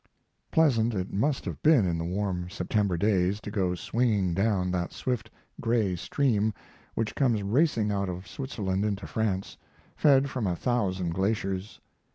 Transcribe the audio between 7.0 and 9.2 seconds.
comes racing out of Switzerland into